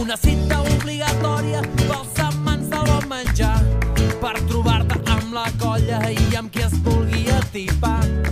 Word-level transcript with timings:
Una 0.00 0.16
cita 0.16 0.60
obligatòria 0.60 1.62
pels 1.76 2.20
amants 2.28 2.68
del 2.72 2.86
bon 2.90 3.08
menjar 3.10 3.56
per 4.20 4.36
trobar-te 4.46 5.00
amb 5.16 5.34
la 5.38 5.48
colla 5.62 6.00
i 6.10 6.30
amb 6.36 6.52
qui 6.52 6.66
es 6.68 6.78
vulgui 6.84 7.26
atipar. 7.40 8.25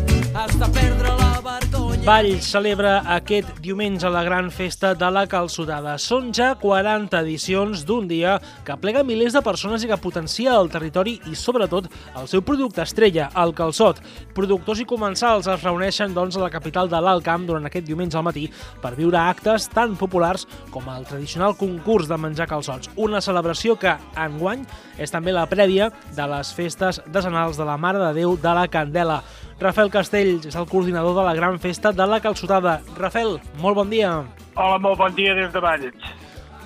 Valls 2.04 2.44
celebra 2.52 2.98
aquest 3.14 3.62
diumenge 3.64 4.10
la 4.12 4.20
gran 4.26 4.50
festa 4.52 4.90
de 4.92 5.08
la 5.08 5.22
calçotada. 5.24 5.94
Són 5.96 6.26
ja 6.36 6.50
40 6.60 7.16
edicions 7.24 7.86
d'un 7.88 8.04
dia 8.10 8.34
que 8.66 8.74
plega 8.76 9.00
milers 9.08 9.32
de 9.32 9.40
persones 9.40 9.86
i 9.86 9.88
que 9.88 9.96
potencia 9.96 10.52
el 10.52 10.68
territori 10.68 11.14
i, 11.30 11.32
sobretot, 11.32 11.88
el 12.20 12.28
seu 12.28 12.42
producte 12.44 12.84
estrella, 12.84 13.30
el 13.40 13.54
calçot. 13.56 14.02
Productors 14.36 14.82
i 14.82 14.86
comensals 14.90 15.48
es 15.48 15.64
reuneixen 15.64 16.12
doncs, 16.12 16.36
a 16.36 16.42
la 16.42 16.50
capital 16.52 16.92
de 16.92 17.00
l'Alt 17.00 17.24
Camp 17.24 17.46
durant 17.48 17.64
aquest 17.70 17.88
diumenge 17.88 18.20
al 18.20 18.26
matí 18.28 18.44
per 18.84 18.92
viure 18.98 19.22
actes 19.22 19.70
tan 19.72 19.96
populars 19.96 20.44
com 20.74 20.84
el 20.92 21.08
tradicional 21.08 21.56
concurs 21.56 22.12
de 22.12 22.20
menjar 22.20 22.50
calçots. 22.52 22.92
Una 23.00 23.24
celebració 23.24 23.78
que, 23.80 23.96
enguany, 24.26 24.68
és 25.00 25.08
també 25.08 25.32
la 25.32 25.48
prèvia 25.48 25.88
de 26.12 26.28
les 26.36 26.52
festes 26.52 27.00
decenals 27.08 27.56
de 27.56 27.64
la 27.64 27.80
Mare 27.80 28.04
de 28.04 28.12
Déu 28.20 28.36
de 28.36 28.56
la 28.60 28.68
Candela. 28.68 29.22
Rafael 29.60 29.90
Castells 29.90 30.48
és 30.48 30.56
el 30.58 30.66
coordinador 30.66 31.14
de 31.14 31.22
la 31.22 31.34
gran 31.34 31.60
festa 31.62 31.92
de 31.94 32.06
la 32.10 32.18
calçotada. 32.20 32.80
Rafael, 32.98 33.38
molt 33.62 33.78
bon 33.78 33.90
dia. 33.90 34.10
Hola, 34.56 34.78
molt 34.82 34.98
bon 34.98 35.14
dia 35.14 35.34
des 35.38 35.52
de 35.54 35.62
Valls. 35.62 36.08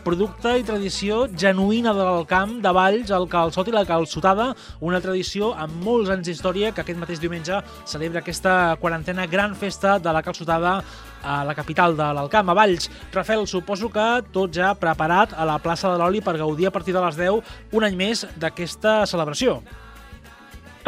Producte 0.07 0.55
i 0.57 0.65
tradició 0.65 1.27
genuïna 1.29 1.93
del 1.93 2.23
camp 2.31 2.55
de 2.65 2.73
Valls, 2.73 3.11
el 3.13 3.27
calçot 3.29 3.69
i 3.69 3.75
la 3.75 3.85
calçotada, 3.85 4.55
una 4.81 5.03
tradició 5.05 5.51
amb 5.53 5.85
molts 5.85 6.09
anys 6.15 6.31
d'història 6.31 6.73
que 6.73 6.81
aquest 6.81 7.01
mateix 7.01 7.21
diumenge 7.21 7.61
celebra 7.85 8.23
aquesta 8.23 8.79
quarantena 8.81 9.27
gran 9.29 9.53
festa 9.59 9.99
de 10.01 10.15
la 10.15 10.23
calçotada 10.25 10.79
a 11.21 11.43
la 11.45 11.55
capital 11.55 11.97
de 11.99 12.09
l'Alcamp, 12.17 12.49
a 12.49 12.57
Valls. 12.57 12.89
Rafael, 13.13 13.45
suposo 13.47 13.93
que 13.93 14.07
tot 14.33 14.55
ja 14.55 14.73
preparat 14.73 15.37
a 15.37 15.45
la 15.45 15.59
plaça 15.61 15.93
de 15.93 16.01
l'Oli 16.01 16.25
per 16.25 16.39
gaudir 16.41 16.71
a 16.71 16.73
partir 16.73 16.97
de 16.97 17.05
les 17.05 17.21
10 17.21 17.75
un 17.77 17.85
any 17.85 18.01
més 18.01 18.25
d'aquesta 18.41 19.03
celebració. 19.05 19.61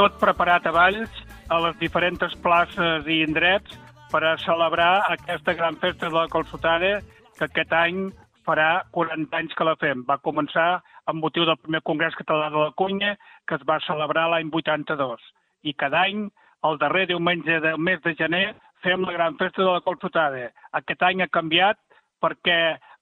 Tot 0.01 0.17
preparat 0.23 0.65
a 0.65 0.73
Valls, 0.73 1.27
a 1.51 1.59
les 1.59 1.79
diferents 1.83 2.34
places 2.45 3.06
i 3.11 3.20
indrets 3.27 3.75
per 4.12 4.23
a 4.25 4.37
celebrar 4.39 5.03
aquesta 5.11 5.55
gran 5.59 5.77
festa 5.83 6.06
de 6.06 6.15
la 6.15 6.29
calçotada 6.31 7.01
que 7.39 7.47
aquest 7.48 7.73
any 7.75 8.05
farà 8.47 8.84
40 8.95 9.37
anys 9.37 9.56
que 9.59 9.67
la 9.67 9.75
fem. 9.83 10.05
Va 10.06 10.21
començar 10.23 10.81
amb 11.11 11.23
motiu 11.25 11.45
del 11.48 11.59
primer 11.59 11.83
Congrés 11.83 12.15
Català 12.19 12.48
de 12.55 12.62
la 12.62 12.71
Cunya, 12.78 13.17
que 13.47 13.59
es 13.59 13.67
va 13.67 13.81
celebrar 13.87 14.28
l'any 14.31 14.51
82. 14.55 15.27
I 15.67 15.75
cada 15.75 16.05
any, 16.06 16.28
el 16.67 16.78
darrer 16.78 17.06
diumenge 17.11 17.61
del 17.67 17.78
mes 17.78 18.01
de 18.06 18.15
gener, 18.15 18.55
fem 18.87 19.03
la 19.03 19.19
gran 19.19 19.37
festa 19.43 19.62
de 19.62 19.71
la 19.71 19.83
calçotada. 19.84 20.48
Aquest 20.78 21.03
any 21.03 21.23
ha 21.23 21.33
canviat 21.34 21.78
perquè 22.23 22.61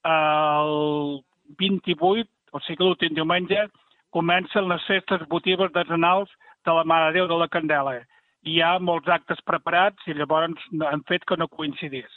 el 0.09 1.21
28, 1.61 2.29
o 2.53 2.61
sigui 2.65 2.87
l'últim 2.87 3.13
diumenge, 3.15 3.69
comencen 4.11 4.73
les 4.73 4.85
festes 4.89 5.29
votives 5.29 5.73
decenals 5.75 6.33
de 6.65 6.73
la 6.73 6.85
Mare 6.85 7.13
de 7.13 7.21
Déu 7.21 7.29
de 7.29 7.45
la 7.45 7.49
Candela. 7.53 8.01
Hi 8.47 8.61
ha 8.63 8.79
molts 8.79 9.09
actes 9.11 9.43
preparats 9.47 10.07
i 10.07 10.15
llavors 10.15 10.63
han 10.93 11.05
fet 11.09 11.27
que 11.27 11.37
no 11.37 11.49
coincidís. 11.51 12.11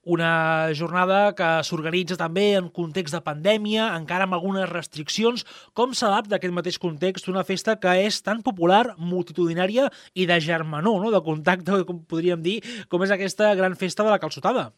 Una 0.00 0.72
jornada 0.72 1.34
que 1.36 1.46
s'organitza 1.68 2.16
també 2.16 2.54
en 2.56 2.70
context 2.72 3.12
de 3.12 3.20
pandèmia, 3.20 3.90
encara 3.98 4.24
amb 4.24 4.32
algunes 4.38 4.70
restriccions. 4.70 5.44
Com 5.76 5.92
s'adapta 5.92 6.38
aquest 6.38 6.54
mateix 6.56 6.78
context 6.80 7.28
una 7.28 7.44
festa 7.44 7.76
que 7.82 7.92
és 8.06 8.22
tan 8.24 8.40
popular, 8.42 8.94
multitudinària 8.96 9.90
i 10.14 10.24
de 10.24 10.40
germanor, 10.40 11.02
no? 11.04 11.12
de 11.12 11.20
contacte, 11.20 11.82
com 11.84 12.00
podríem 12.08 12.40
dir, 12.40 12.62
com 12.88 13.04
és 13.04 13.12
aquesta 13.12 13.52
gran 13.60 13.76
festa 13.76 14.06
de 14.06 14.14
la 14.14 14.18
calçotada? 14.22 14.70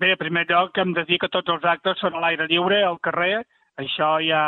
Bé, 0.00 0.14
en 0.14 0.18
primer 0.18 0.46
lloc 0.48 0.78
hem 0.78 0.96
de 0.96 1.04
dir 1.04 1.18
que 1.20 1.28
tots 1.28 1.52
els 1.52 1.64
actes 1.68 2.00
són 2.00 2.16
a 2.16 2.24
l'aire 2.24 2.48
lliure, 2.48 2.80
al 2.86 2.96
carrer. 3.04 3.42
Això 3.78 4.16
ja, 4.24 4.42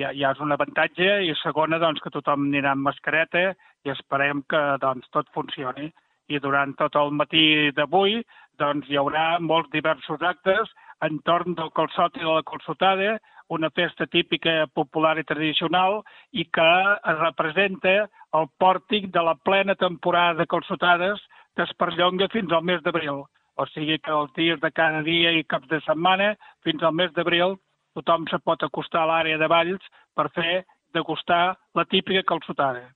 ja, 0.00 0.12
ja 0.16 0.32
és 0.34 0.40
un 0.40 0.52
avantatge. 0.56 1.08
I 1.28 1.34
segona, 1.42 1.78
doncs, 1.82 2.00
que 2.02 2.12
tothom 2.14 2.48
anirà 2.48 2.74
amb 2.74 2.88
mascareta 2.88 3.50
i 3.84 3.92
esperem 3.92 4.42
que 4.50 4.60
doncs, 4.82 5.08
tot 5.14 5.28
funcioni 5.36 5.90
i 6.30 6.38
durant 6.38 6.76
tot 6.78 6.96
el 6.96 7.10
matí 7.18 7.72
d'avui 7.76 8.20
doncs, 8.62 8.88
hi 8.88 8.98
haurà 9.00 9.40
molts 9.42 9.70
diversos 9.72 10.22
actes 10.22 10.70
entorn 11.06 11.56
del 11.58 11.72
calçot 11.76 12.16
i 12.18 12.24
de 12.24 12.28
la 12.28 12.44
calçotada, 12.46 13.14
una 13.50 13.70
festa 13.74 14.06
típica, 14.06 14.66
popular 14.76 15.16
i 15.18 15.24
tradicional 15.26 16.02
i 16.30 16.44
que 16.54 16.70
representa 17.18 17.94
el 18.38 18.46
pòrtic 18.62 19.08
de 19.14 19.24
la 19.26 19.34
plena 19.48 19.74
temporada 19.74 20.38
de 20.38 20.46
calçotades 20.46 21.22
que 21.56 21.64
es 21.66 21.72
perllonga 21.80 22.28
fins 22.32 22.52
al 22.52 22.62
mes 22.68 22.84
d'abril. 22.84 23.24
O 23.56 23.66
sigui 23.72 23.98
que 23.98 24.12
els 24.14 24.30
dies 24.36 24.60
de 24.60 24.70
cada 24.70 25.02
dia 25.02 25.32
i 25.34 25.44
caps 25.44 25.68
de 25.72 25.80
setmana, 25.86 26.34
fins 26.64 26.82
al 26.82 26.94
mes 26.94 27.10
d'abril, 27.16 27.56
tothom 28.00 28.26
se 28.32 28.40
pot 28.42 28.64
acostar 28.66 29.04
a 29.04 29.10
l'àrea 29.12 29.38
de 29.38 29.48
Valls 29.48 29.92
per 30.16 30.30
fer 30.34 30.64
degustar 30.96 31.58
la 31.76 31.84
típica 31.84 32.24
calçotada. 32.26 32.88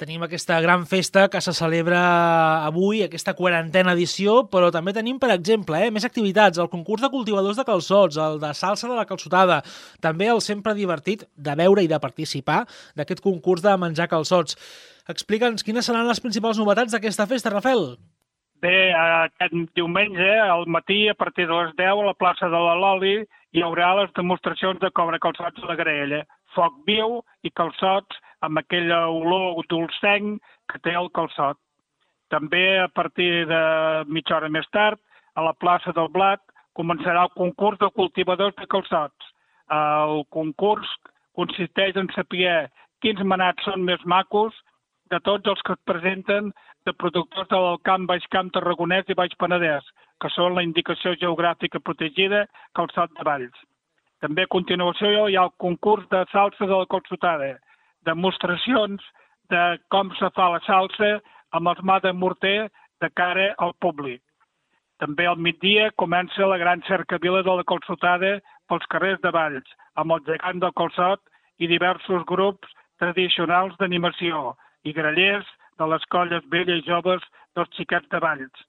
Tenim 0.00 0.22
aquesta 0.24 0.56
gran 0.64 0.86
festa 0.88 1.26
que 1.28 1.42
se 1.44 1.52
celebra 1.52 2.00
avui, 2.64 3.02
aquesta 3.04 3.34
quarantena 3.36 3.92
edició, 3.92 4.46
però 4.48 4.70
també 4.72 4.94
tenim, 4.96 5.18
per 5.20 5.28
exemple, 5.34 5.76
eh, 5.76 5.90
més 5.92 6.06
activitats, 6.08 6.56
el 6.56 6.70
concurs 6.72 7.02
de 7.04 7.10
cultivadors 7.12 7.58
de 7.58 7.66
calçots, 7.68 8.16
el 8.16 8.40
de 8.40 8.54
salsa 8.56 8.88
de 8.88 8.96
la 8.96 9.04
calçotada, 9.04 9.58
també 10.00 10.30
el 10.32 10.40
sempre 10.40 10.72
divertit 10.72 11.26
de 11.36 11.54
veure 11.54 11.84
i 11.84 11.90
de 11.90 12.00
participar 12.00 12.62
d'aquest 12.96 13.20
concurs 13.20 13.60
de 13.60 13.76
menjar 13.76 14.08
calçots. 14.08 14.56
Explica'ns 15.06 15.66
quines 15.66 15.84
seran 15.84 16.08
les 16.08 16.24
principals 16.24 16.56
novetats 16.56 16.96
d'aquesta 16.96 17.28
festa, 17.28 17.52
Rafael. 17.52 17.98
Bé, 18.64 18.92
aquest 18.96 19.52
diumenge, 19.76 20.32
al 20.40 20.64
matí, 20.66 21.10
a 21.10 21.14
partir 21.14 21.46
de 21.46 21.52
les 21.52 21.76
10, 21.76 21.92
a 21.92 22.08
la 22.08 22.16
plaça 22.16 22.48
de 22.48 22.56
la 22.56 22.74
Loli, 22.76 23.18
hi 23.52 23.62
haurà 23.66 23.88
les 23.98 24.12
demostracions 24.14 24.78
de 24.82 24.90
cobre 24.94 25.18
calçots 25.22 25.62
a 25.62 25.70
la 25.70 25.76
graella. 25.78 26.22
Foc 26.54 26.76
viu 26.86 27.18
i 27.46 27.50
calçots 27.50 28.18
amb 28.46 28.60
aquella 28.60 29.02
olor 29.10 29.64
dolcenc 29.72 30.38
que 30.70 30.78
té 30.86 30.94
el 30.94 31.10
calçot. 31.16 31.58
També 32.30 32.78
a 32.78 32.88
partir 32.94 33.46
de 33.50 33.62
mitja 34.06 34.36
hora 34.36 34.48
més 34.48 34.68
tard, 34.70 35.00
a 35.34 35.42
la 35.42 35.54
plaça 35.58 35.92
del 35.96 36.10
Blat, 36.14 36.42
començarà 36.78 37.26
el 37.26 37.34
concurs 37.34 37.78
de 37.82 37.90
cultivadors 37.96 38.54
de 38.58 38.66
calçots. 38.70 39.32
El 39.70 40.22
concurs 40.30 40.86
consisteix 41.34 41.98
en 41.98 42.10
saber 42.14 42.70
quins 43.02 43.22
manats 43.26 43.66
són 43.66 43.82
més 43.82 44.02
macos 44.06 44.54
de 45.10 45.18
tots 45.26 45.50
els 45.50 45.62
que 45.66 45.74
es 45.74 45.86
presenten 45.90 46.52
de 46.90 46.96
productors 46.98 47.48
del 47.48 47.78
Camp, 47.86 48.06
Baix 48.10 48.24
Camp, 48.34 48.50
Tarragonès 48.54 49.08
i 49.08 49.16
Baix 49.18 49.34
Penedès, 49.38 49.86
que 50.20 50.30
són 50.34 50.56
la 50.56 50.64
indicació 50.66 51.14
geogràfica 51.20 51.80
protegida 51.86 52.46
calçot 52.78 53.12
de 53.16 53.26
Valls. 53.28 53.58
També 54.20 54.44
a 54.44 54.52
continuació 54.52 55.28
hi 55.28 55.38
ha 55.38 55.46
el 55.48 55.54
concurs 55.62 56.08
de 56.10 56.24
salsa 56.32 56.66
de 56.66 56.80
la 56.82 56.88
calçotada, 56.90 57.52
demostracions 58.08 59.04
de 59.52 59.62
com 59.94 60.10
se 60.18 60.30
fa 60.34 60.50
la 60.54 60.60
salsa 60.66 61.12
amb 61.56 61.70
els 61.72 61.80
mà 61.86 62.00
de 62.02 62.12
morter 62.12 62.68
de 63.00 63.10
cara 63.20 63.52
al 63.58 63.72
públic. 63.84 64.20
També 65.00 65.24
al 65.26 65.38
migdia 65.40 65.88
comença 66.02 66.48
la 66.50 66.58
gran 66.60 66.82
cercavila 66.88 67.44
de 67.46 67.54
la 67.60 67.66
calçotada 67.70 68.34
pels 68.68 68.90
carrers 68.92 69.22
de 69.22 69.32
Valls, 69.36 69.70
amb 69.96 70.12
el 70.16 70.26
gegant 70.26 70.60
del 70.60 70.76
calçot 70.76 71.22
i 71.58 71.70
diversos 71.70 72.26
grups 72.28 72.76
tradicionals 73.00 73.78
d'animació 73.78 74.50
i 74.84 74.92
grellers 74.96 75.48
de 75.80 75.88
les 75.92 76.04
colles 76.14 76.44
velles 76.52 76.82
i 76.82 76.88
joves 76.88 77.24
dels 77.56 77.72
xiquets 77.76 78.08
de 78.12 78.20
Valls. 78.22 78.64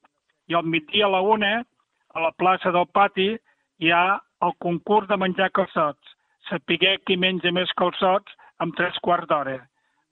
I 0.49 0.57
al 0.57 0.67
migdia 0.67 1.07
a 1.07 1.13
la 1.15 1.21
una, 1.35 1.53
a 2.15 2.23
la 2.23 2.31
plaça 2.39 2.71
del 2.75 2.87
pati, 2.95 3.29
hi 3.83 3.91
ha 3.91 4.19
el 4.45 4.55
concurs 4.63 5.09
de 5.09 5.17
menjar 5.19 5.51
calçots. 5.57 6.15
Sapiguer 6.49 6.97
qui 7.05 7.17
menja 7.19 7.51
més 7.55 7.71
calçots 7.79 8.39
amb 8.63 8.75
tres 8.77 8.97
quarts 9.05 9.29
d'hora. 9.29 9.59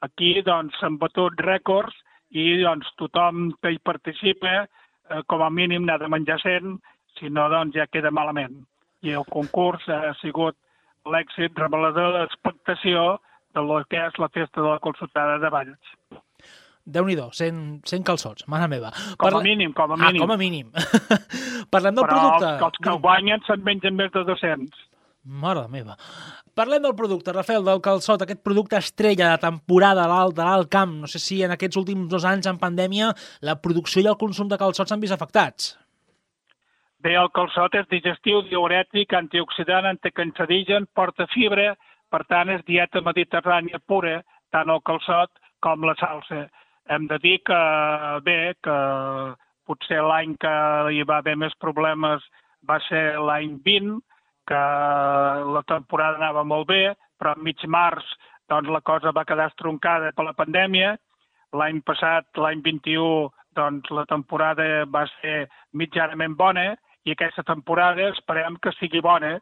Aquí, 0.06 0.36
doncs, 0.46 0.78
batut 1.02 1.42
rècords 1.44 1.96
i, 2.32 2.62
doncs, 2.64 2.88
tothom 3.02 3.50
que 3.62 3.74
hi 3.74 3.82
participa, 3.84 4.64
eh, 4.64 5.22
com 5.28 5.44
a 5.44 5.50
mínim 5.50 5.86
n'ha 5.86 5.98
de 6.00 6.08
menjar 6.08 6.40
100, 6.44 6.78
si 7.18 7.30
no, 7.30 7.50
doncs, 7.52 7.76
ja 7.76 7.90
queda 7.92 8.12
malament. 8.12 8.62
I 9.04 9.16
el 9.20 9.28
concurs 9.34 9.88
ha 9.90 10.14
sigut 10.22 10.56
l'èxit 11.06 11.58
revelador 11.60 12.14
de 12.14 12.24
l'expectació 12.24 13.20
de 13.56 13.62
lo 13.66 13.84
que 13.90 14.00
és 14.06 14.20
la 14.22 14.30
festa 14.30 14.62
de 14.62 14.68
la 14.68 14.82
consultada 14.84 15.38
de 15.42 15.50
Valls. 15.50 15.96
Déu-n'hi-do, 16.90 17.30
100, 17.38 17.64
100 17.86 18.06
calçots, 18.08 18.46
mare 18.50 18.68
meva. 18.72 18.92
Com 19.16 19.28
Parla... 19.28 19.42
a 19.42 19.46
mínim, 19.46 19.74
com 19.78 19.94
a 19.94 19.98
mínim. 19.98 20.22
Ah, 20.22 20.26
com 20.26 20.34
a 20.34 20.38
mínim. 20.38 20.72
Parlem 21.74 21.98
del 21.98 22.08
Però 22.08 22.16
producte. 22.16 22.54
Però 22.60 22.70
els 22.72 22.80
que 22.86 22.96
guanyen 23.04 23.44
se'n 23.48 23.66
mengen 23.66 23.98
més 24.00 24.14
de 24.16 24.24
200. 24.28 24.86
Mare 25.44 25.68
meva. 25.70 25.98
Parlem 26.58 26.82
del 26.84 26.96
producte, 26.96 27.34
Rafael, 27.36 27.64
del 27.64 27.82
calçot, 27.86 28.24
aquest 28.24 28.42
producte 28.44 28.80
estrella 28.80 29.30
de 29.34 29.42
temporada 29.44 30.06
a 30.06 30.10
l'alt, 30.12 30.36
de 30.36 30.48
l'alt 30.48 30.72
camp. 30.72 30.96
No 31.04 31.10
sé 31.12 31.22
si 31.22 31.44
en 31.46 31.54
aquests 31.56 31.78
últims 31.80 32.10
dos 32.12 32.26
anys 32.26 32.50
en 32.50 32.58
pandèmia 32.60 33.12
la 33.46 33.60
producció 33.62 34.02
i 34.02 34.10
el 34.10 34.18
consum 34.20 34.50
de 34.50 34.58
calçots 34.60 34.90
s'han 34.90 35.04
vist 35.04 35.16
afectats. 35.16 35.76
Bé, 37.00 37.14
el 37.16 37.30
calçot 37.32 37.78
és 37.80 37.88
digestiu, 37.88 38.42
diurètic, 38.50 39.14
antioxidant, 39.16 39.86
anticancerigen, 39.88 40.90
porta 40.96 41.30
fibra, 41.32 41.76
per 42.12 42.26
tant 42.28 42.50
és 42.52 42.66
dieta 42.68 43.00
mediterrània 43.06 43.80
pura, 43.88 44.18
tant 44.52 44.74
el 44.74 44.82
calçot 44.84 45.32
com 45.64 45.86
la 45.88 45.96
salsa. 46.00 46.48
Hem 46.90 47.06
de 47.08 47.20
dir 47.22 47.38
que, 47.46 47.60
bé, 48.26 48.56
que 48.66 48.78
potser 49.70 50.02
l'any 50.02 50.36
que 50.42 50.54
hi 50.96 51.04
va 51.06 51.20
haver 51.22 51.36
més 51.38 51.54
problemes 51.62 52.26
va 52.66 52.80
ser 52.88 53.04
l'any 53.22 53.60
20, 53.66 54.00
que 54.50 54.62
la 55.56 55.62
temporada 55.70 56.18
anava 56.18 56.44
molt 56.44 56.68
bé, 56.72 56.96
però 57.20 57.36
a 57.36 57.44
mig 57.46 57.62
març 57.68 58.08
doncs, 58.50 58.70
la 58.74 58.82
cosa 58.82 59.14
va 59.14 59.26
quedar 59.30 59.52
estroncada 59.52 60.12
per 60.18 60.26
la 60.26 60.34
pandèmia. 60.38 60.96
L'any 61.54 61.82
passat, 61.86 62.26
l'any 62.38 62.64
21, 62.66 63.30
doncs, 63.58 63.90
la 63.94 64.06
temporada 64.10 64.66
va 64.90 65.06
ser 65.20 65.44
mitjanament 65.74 66.36
bona 66.38 66.72
i 67.06 67.14
aquesta 67.14 67.46
temporada 67.46 68.10
esperem 68.10 68.58
que 68.64 68.74
sigui 68.80 69.02
bona. 69.06 69.38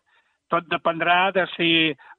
Tot 0.52 0.68
dependrà 0.72 1.32
de 1.36 1.48
si 1.56 1.70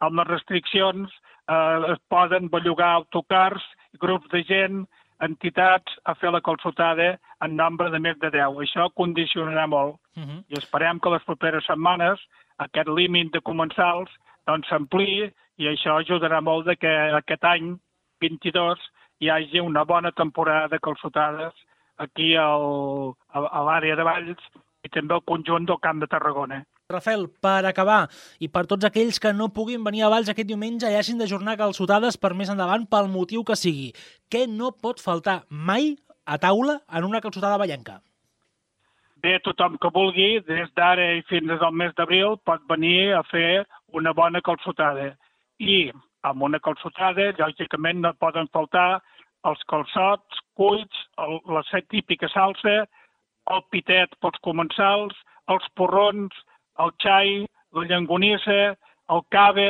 amb 0.04 0.20
les 0.20 0.28
restriccions 0.28 1.12
eh, 1.12 1.92
es 1.92 2.00
poden 2.12 2.48
bellugar 2.52 2.90
autocars, 2.96 3.64
grups 4.00 4.28
de 4.32 4.42
gent, 4.48 4.82
entitats 5.24 5.98
a 6.04 6.14
fer 6.14 6.30
la 6.30 6.40
consultada 6.40 7.18
en 7.44 7.56
nombre 7.56 7.90
de 7.90 7.98
més 7.98 8.18
de 8.22 8.30
10. 8.30 8.60
Això 8.64 8.88
condicionarà 8.94 9.66
molt 9.66 9.96
uh 10.16 10.22
-huh. 10.22 10.44
i 10.48 10.58
esperem 10.58 11.00
que 11.00 11.10
les 11.10 11.24
properes 11.24 11.66
setmanes 11.66 12.18
aquest 12.58 12.88
límit 12.88 13.32
de 13.32 13.40
comensals 13.40 14.10
doncs 14.46 14.68
s'ampliï 14.68 15.30
i 15.58 15.66
això 15.66 15.98
ajudarà 15.98 16.40
molt 16.40 16.66
de 16.66 16.76
que 16.76 16.92
aquest 17.20 17.44
any 17.44 17.78
22 18.20 18.78
hi 19.20 19.30
hagi 19.30 19.60
una 19.60 19.84
bona 19.84 20.12
temporada 20.12 20.68
de 20.68 20.78
calçotades 20.78 21.54
aquí 21.96 22.34
al, 22.36 23.14
a, 23.28 23.38
a 23.58 23.62
l'àrea 23.66 23.96
de 23.96 24.06
Valls 24.06 24.42
i 24.84 24.88
també 24.88 25.14
al 25.14 25.24
conjunt 25.26 25.66
del 25.66 25.80
Camp 25.82 26.00
de 26.00 26.06
Tarragona. 26.06 26.62
Rafael, 26.88 27.26
per 27.44 27.66
acabar, 27.68 28.06
i 28.40 28.48
per 28.48 28.62
tots 28.68 28.86
aquells 28.88 29.18
que 29.20 29.28
no 29.36 29.50
puguin 29.56 29.82
venir 29.84 30.06
a 30.06 30.08
Valls 30.08 30.30
aquest 30.32 30.46
diumenge 30.48 30.88
i 30.88 30.94
hagin 30.96 31.18
d'ajornar 31.20 31.58
calçotades 31.60 32.16
per 32.16 32.30
més 32.38 32.48
endavant 32.48 32.86
pel 32.88 33.10
motiu 33.12 33.42
que 33.44 33.56
sigui, 33.62 33.90
què 34.32 34.46
no 34.48 34.70
pot 34.86 35.02
faltar 35.04 35.34
mai 35.50 35.90
a 36.24 36.38
taula 36.40 36.78
en 36.88 37.04
una 37.10 37.20
calçotada 37.20 37.60
ballenca? 37.60 37.98
Bé, 39.20 39.34
tothom 39.44 39.76
que 39.82 39.92
vulgui, 39.98 40.30
des 40.48 40.72
d'ara 40.80 41.10
i 41.18 41.22
fins 41.28 41.60
al 41.60 41.76
mes 41.82 41.92
d'abril, 42.00 42.38
pot 42.48 42.64
venir 42.72 43.12
a 43.20 43.22
fer 43.34 43.66
una 43.92 44.16
bona 44.16 44.40
calçotada. 44.40 45.10
I 45.60 45.92
amb 46.24 46.48
una 46.48 46.64
calçotada, 46.70 47.34
lògicament, 47.36 48.00
no 48.00 48.16
poden 48.16 48.48
faltar 48.48 49.02
els 49.44 49.60
calçots, 49.68 50.40
cuits, 50.56 51.06
el, 51.20 51.40
la 51.52 51.84
típica 51.92 52.32
salsa, 52.32 52.78
el 53.52 53.66
pitet 53.68 54.16
pels 54.24 54.40
comensals, 54.40 55.26
els 55.52 55.74
porrons, 55.76 56.32
el 56.78 56.92
xai, 57.02 57.46
la 57.74 57.84
llangonissa, 57.84 58.76
el 59.10 59.22
cave, 59.30 59.68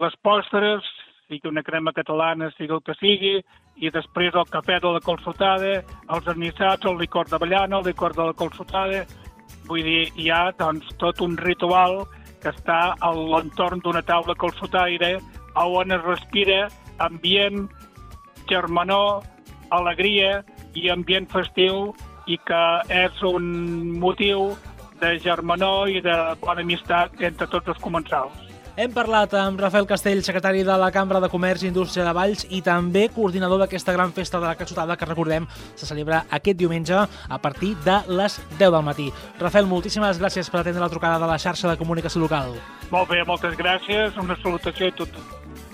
les 0.00 0.14
postres, 0.22 0.86
sigui 1.28 1.48
una 1.48 1.62
crema 1.62 1.92
catalana, 1.92 2.50
sigui 2.56 2.74
el 2.76 2.82
que 2.86 2.94
sigui, 3.00 3.36
i 3.80 3.90
després 3.90 4.34
el 4.36 4.48
cafè 4.52 4.78
de 4.84 4.92
la 4.94 5.02
colsotada, 5.04 5.74
els 6.14 6.28
anissats, 6.28 6.86
el 6.86 6.98
licor 7.00 7.30
d'avellana, 7.30 7.80
el 7.80 7.92
licor 7.92 8.16
de 8.16 8.30
la 8.30 8.38
colsotada... 8.38 9.04
Vull 9.68 9.84
dir, 9.86 10.08
hi 10.18 10.24
ha 10.32 10.48
doncs, 10.58 10.88
tot 10.98 11.20
un 11.22 11.36
ritual 11.38 12.00
que 12.42 12.50
està 12.50 12.96
a 12.98 13.10
l'entorn 13.14 13.78
d'una 13.84 14.02
taula 14.02 14.34
colsotaire 14.34 15.12
on 15.54 15.94
es 15.94 16.02
respira 16.02 16.64
ambient, 16.98 17.68
germanor, 18.50 19.22
alegria 19.70 20.42
i 20.74 20.88
ambient 20.90 21.28
festiu 21.30 21.92
i 22.26 22.38
que 22.48 22.64
és 22.90 23.22
un 23.22 23.46
motiu 24.02 24.50
de 25.02 25.18
germanor 25.20 25.90
i 25.90 26.00
de 26.04 26.16
bona 26.40 26.62
amistat 26.62 27.20
entre 27.20 27.50
tots 27.50 27.74
els 27.74 27.82
comensals. 27.82 28.52
Hem 28.72 28.88
parlat 28.88 29.34
amb 29.36 29.60
Rafael 29.60 29.84
Castell, 29.84 30.22
secretari 30.24 30.62
de 30.64 30.74
la 30.80 30.88
Cambra 30.90 31.20
de 31.20 31.28
Comerç 31.28 31.60
i 31.60 31.68
Indústria 31.68 32.06
de 32.06 32.12
Valls 32.16 32.46
i 32.48 32.62
també 32.64 33.02
coordinador 33.12 33.60
d'aquesta 33.60 33.92
gran 33.92 34.14
festa 34.16 34.40
de 34.40 34.48
la 34.48 34.54
Catxotada 34.56 34.96
que 34.96 35.08
recordem 35.10 35.44
se 35.76 35.84
celebra 35.84 36.22
aquest 36.30 36.56
diumenge 36.56 36.96
a 36.96 37.38
partir 37.44 37.74
de 37.84 37.98
les 38.08 38.38
10 38.56 38.72
del 38.72 38.80
matí. 38.86 39.10
Rafael, 39.38 39.68
moltíssimes 39.68 40.16
gràcies 40.22 40.48
per 40.48 40.62
atendre 40.62 40.80
la 40.80 40.88
trucada 40.88 41.20
de 41.20 41.28
la 41.28 41.36
xarxa 41.36 41.68
de 41.68 41.76
comunicació 41.76 42.22
local. 42.24 42.56
Molt 42.88 43.12
bé, 43.12 43.20
moltes 43.28 43.58
gràcies. 43.60 44.16
Una 44.16 44.38
salutació 44.40 44.88
a, 44.88 44.96
tot, 45.02 45.20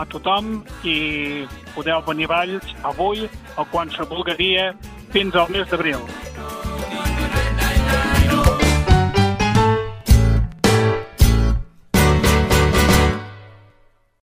a 0.02 0.06
tothom 0.10 0.64
i 0.82 1.46
podeu 1.76 2.02
venir 2.08 2.26
a 2.26 2.32
Valls 2.34 2.74
avui 2.82 3.28
o 3.54 3.68
quan 3.70 3.94
se 3.94 4.10
vulgui 4.10 4.34
dia 4.42 4.72
fins 5.14 5.38
al 5.38 5.54
mes 5.54 5.70
d'abril. 5.70 6.02